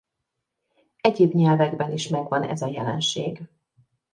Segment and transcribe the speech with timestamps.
[1.01, 3.41] Egyéb nyelvekben is megvan ez a jelenség.